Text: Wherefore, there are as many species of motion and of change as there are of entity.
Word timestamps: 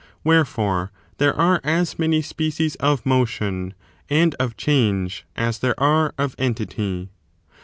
Wherefore, 0.23 0.91
there 1.19 1.35
are 1.37 1.61
as 1.63 1.99
many 1.99 2.23
species 2.23 2.73
of 2.77 3.05
motion 3.05 3.75
and 4.09 4.33
of 4.39 4.57
change 4.57 5.27
as 5.35 5.59
there 5.59 5.79
are 5.79 6.15
of 6.17 6.33
entity. 6.39 7.11